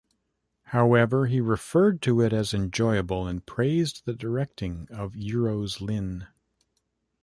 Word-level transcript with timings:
However, 0.73 1.27
he 1.27 1.39
referred 1.39 2.01
to 2.01 2.21
it 2.21 2.33
as 2.33 2.55
"enjoyable" 2.55 3.27
and 3.27 3.45
praised 3.45 4.01
the 4.07 4.15
directing 4.15 4.87
of 4.89 5.13
Euros 5.13 5.79
Lyn. 5.79 6.25